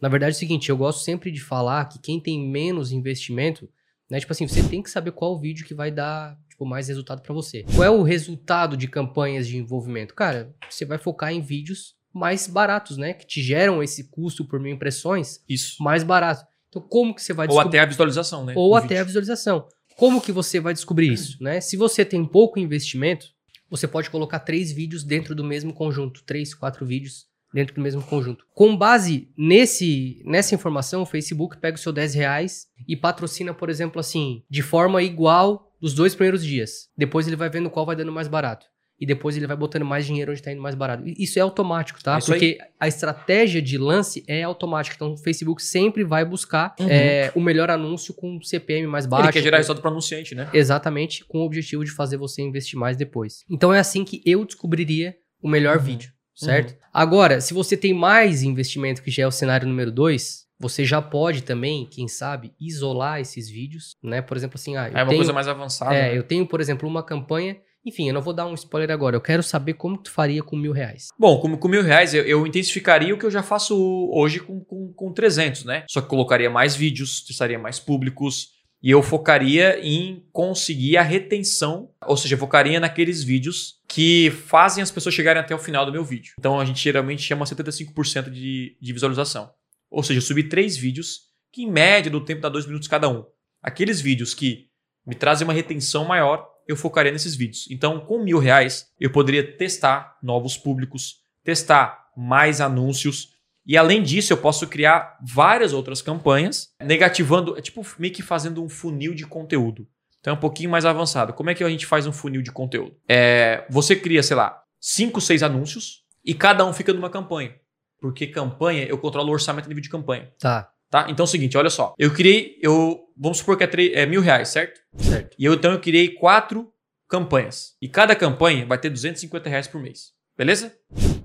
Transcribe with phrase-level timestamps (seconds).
[0.00, 3.68] Na verdade é o seguinte, eu gosto sempre de falar que quem tem menos investimento,
[4.10, 4.18] né?
[4.18, 7.34] Tipo assim, você tem que saber qual vídeo que vai dar tipo, mais resultado para
[7.34, 7.64] você.
[7.74, 10.14] Qual é o resultado de campanhas de envolvimento?
[10.14, 13.14] Cara, você vai focar em vídeos mais baratos, né?
[13.14, 15.82] Que te geram esse custo por mil impressões Isso.
[15.82, 16.44] mais barato.
[16.68, 17.78] Então, como que você vai Ou descobrir?
[17.78, 18.54] até a visualização, né?
[18.56, 19.00] Ou até vídeo.
[19.00, 19.68] a visualização.
[19.96, 21.60] Como que você vai descobrir isso, né?
[21.60, 23.26] Se você tem pouco investimento,
[23.68, 28.02] você pode colocar três vídeos dentro do mesmo conjunto, três, quatro vídeos dentro do mesmo
[28.02, 28.44] conjunto.
[28.54, 33.68] Com base nesse, nessa informação, o Facebook pega o seu 10 reais e patrocina, por
[33.68, 36.88] exemplo, assim, de forma igual dos dois primeiros dias.
[36.96, 38.66] Depois ele vai vendo qual vai dando mais barato.
[39.02, 41.02] E depois ele vai botando mais dinheiro onde está indo mais barato.
[41.06, 42.16] Isso é automático, tá?
[42.16, 42.38] É isso aí.
[42.38, 44.94] Porque a estratégia de lance é automática.
[44.94, 46.86] Então o Facebook sempre vai buscar Uhum.
[46.90, 49.24] é, o melhor anúncio com CPM mais baixo.
[49.28, 50.50] Ele quer gerar resultado para anunciante, né?
[50.52, 53.42] Exatamente, com o objetivo de fazer você investir mais depois.
[53.50, 55.82] Então é assim que eu descobriria o melhor Uhum.
[55.82, 56.76] vídeo, certo?
[56.92, 61.00] Agora, se você tem mais investimento, que já é o cenário número 2, você já
[61.00, 64.20] pode também, quem sabe, isolar esses vídeos, né?
[64.20, 65.94] Por exemplo, assim, ah, eu É uma tenho, coisa mais avançada.
[65.94, 66.18] é, né?
[66.18, 67.56] eu tenho, por exemplo, uma campanha.
[67.82, 69.16] Enfim, eu não vou dar um spoiler agora.
[69.16, 71.08] Eu quero saber como tu faria com mil reais.
[71.18, 73.74] Bom, com, com mil reais eu, eu intensificaria o que eu já faço
[74.12, 75.84] hoje com, com, com 300, né?
[75.88, 78.48] Só que colocaria mais vídeos, testaria mais públicos
[78.82, 84.90] e eu focaria em conseguir a retenção, ou seja, focaria naqueles vídeos que fazem as
[84.90, 86.34] pessoas chegarem até o final do meu vídeo.
[86.38, 89.50] Então a gente geralmente chama 75% de, de visualização.
[89.90, 93.08] Ou seja, eu subi três vídeos que em média do tempo dá dois minutos cada
[93.08, 93.24] um.
[93.62, 94.70] Aqueles vídeos que
[95.06, 97.66] me trazem uma retenção maior, eu focaria nesses vídeos.
[97.70, 103.30] Então, com mil reais, eu poderia testar novos públicos, testar mais anúncios.
[103.66, 108.62] E além disso, eu posso criar várias outras campanhas, negativando, é tipo meio que fazendo
[108.62, 109.86] um funil de conteúdo.
[110.20, 111.32] Então é um pouquinho mais avançado.
[111.32, 112.96] Como é que a gente faz um funil de conteúdo?
[113.08, 117.54] É, você cria, sei lá, cinco, seis anúncios e cada um fica numa campanha.
[118.00, 120.30] Porque campanha, eu controlo o orçamento a nível de campanha.
[120.38, 121.06] Tá, Tá?
[121.08, 121.94] Então é o seguinte, olha só.
[121.96, 124.80] Eu criei, eu vamos supor que é, é mil reais, certo?
[124.98, 125.36] certo.
[125.38, 126.72] E eu então eu criei quatro
[127.08, 127.76] campanhas.
[127.80, 130.12] E cada campanha vai ter 250 reais por mês.
[130.36, 130.74] Beleza?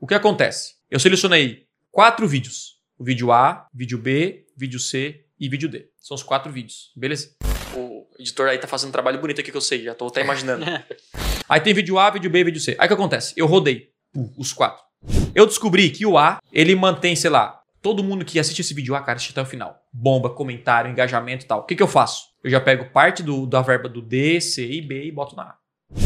[0.00, 0.74] O que acontece?
[0.90, 2.72] Eu selecionei quatro vídeos.
[2.98, 5.88] O vídeo A, vídeo B, vídeo C e vídeo D.
[6.00, 6.90] São os quatro vídeos.
[6.96, 7.34] Beleza?
[7.76, 10.22] O editor aí tá fazendo um trabalho bonito aqui que eu sei, já tô até
[10.22, 10.64] imaginando.
[11.48, 12.72] aí tem vídeo A, vídeo B e vídeo C.
[12.78, 13.34] Aí o que acontece?
[13.36, 13.90] Eu rodei
[14.36, 14.82] os quatro.
[15.34, 18.94] Eu descobri que o A, ele mantém, sei lá, todo mundo que assiste esse vídeo
[18.94, 19.76] A, cara, assiste até o final.
[19.92, 21.60] Bomba, comentário, engajamento e tal.
[21.60, 22.26] O que, que eu faço?
[22.44, 25.42] Eu já pego parte do, da verba do D, C e B e boto na
[25.42, 25.56] A.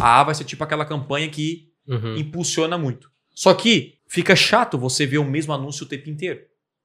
[0.00, 2.16] A A vai ser tipo aquela campanha que Uhum.
[2.18, 3.10] impulsiona muito.
[3.34, 6.40] Só que fica chato você ver o mesmo anúncio o tempo inteiro.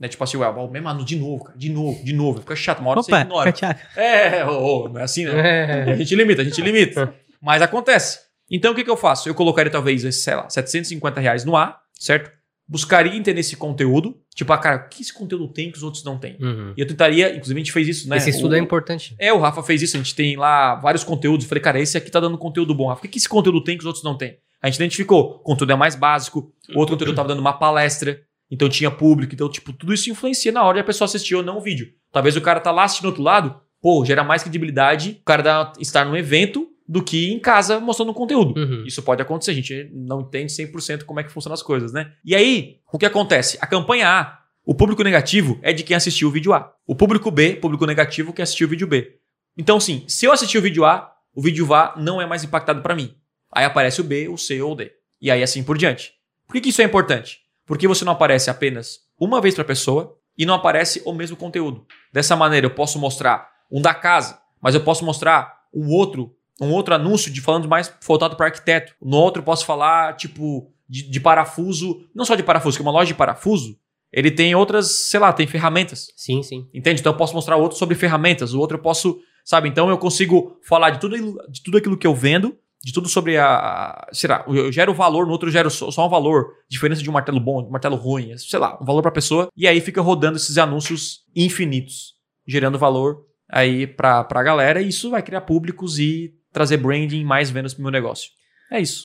[0.00, 0.06] Né?
[0.06, 1.58] Tipo assim, ué, o mesmo anúncio de novo, cara.
[1.58, 2.40] De novo, de novo.
[2.40, 2.78] Fica chato.
[2.80, 3.52] Uma hora você Opa, ignora.
[3.52, 3.80] Thiago.
[3.96, 5.32] É, ô, ô, não é assim, né?
[5.32, 5.96] A É.
[5.96, 7.12] gente limita, a gente limita.
[7.42, 8.20] Mas acontece.
[8.50, 9.28] Então o que, que eu faço?
[9.28, 12.30] Eu colocaria talvez, sei lá, 750 reais no ar, certo?
[12.66, 14.14] Buscaria entender esse conteúdo.
[14.34, 16.36] Tipo, ah, cara, o que esse conteúdo tem que os outros não têm?
[16.40, 16.74] Uhum.
[16.76, 18.18] E eu tentaria, inclusive a gente fez isso, né?
[18.18, 19.16] Esse estudo O- é importante.
[19.18, 21.44] É, o Rafa fez isso, a gente tem lá vários conteúdos.
[21.44, 23.00] Eu falei, cara, esse aqui tá dando conteúdo bom, Rafa.
[23.00, 24.36] O que, que esse conteúdo tem que os outros não têm?
[24.62, 28.20] A gente identificou, o conteúdo é mais básico, o outro conteúdo tava dando uma palestra,
[28.50, 31.42] então tinha público, então, tipo, tudo isso influencia na hora de a pessoa assistir ou
[31.42, 31.88] não o vídeo.
[32.12, 35.42] Talvez o cara tá lá assistindo do outro lado, pô, gera mais credibilidade o cara
[35.42, 38.58] dá- estar num evento do que em casa mostrando um conteúdo.
[38.58, 38.84] Uhum.
[38.86, 42.10] Isso pode acontecer, a gente não entende 100% como é que funcionam as coisas, né?
[42.24, 43.58] E aí, o que acontece?
[43.60, 46.72] A campanha A, o público negativo é de quem assistiu o vídeo A.
[46.86, 49.12] O público B, público negativo, quem assistiu o vídeo B.
[49.56, 52.80] Então, assim, se eu assistir o vídeo A, o vídeo A não é mais impactado
[52.80, 53.14] para mim.
[53.50, 54.92] Aí aparece o B, o C ou o D.
[55.20, 56.12] E aí assim por diante.
[56.46, 57.40] Por que, que isso é importante?
[57.66, 61.36] Porque você não aparece apenas uma vez para a pessoa e não aparece o mesmo
[61.36, 61.84] conteúdo.
[62.12, 66.70] Dessa maneira, eu posso mostrar um da casa, mas eu posso mostrar um outro, um
[66.70, 68.94] outro anúncio de falando mais voltado para arquiteto.
[69.02, 72.92] No outro, eu posso falar tipo de, de parafuso, não só de parafuso, que uma
[72.92, 73.78] loja de parafuso,
[74.12, 76.10] ele tem outras, sei lá, tem ferramentas.
[76.16, 76.66] Sim, sim.
[76.72, 77.00] Entende?
[77.00, 79.68] Então eu posso mostrar outro sobre ferramentas, o outro eu posso, sabe?
[79.68, 81.16] Então eu consigo falar de tudo,
[81.50, 83.46] de tudo aquilo que eu vendo, de tudo sobre a.
[83.48, 87.10] a- sei lá, eu gero valor, no outro eu gero só, um valor, diferença de
[87.10, 89.80] um martelo bom, de um martelo ruim, sei lá, um valor pra pessoa, e aí
[89.80, 92.14] fica rodando esses anúncios infinitos,
[92.46, 97.50] gerando valor aí pra, pra galera, e isso vai criar públicos e trazer branding mais
[97.50, 98.30] vendas pro meu negócio.
[98.70, 99.02] É isso.